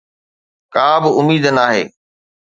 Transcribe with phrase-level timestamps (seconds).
[0.73, 1.83] ڪا به اميد ناهي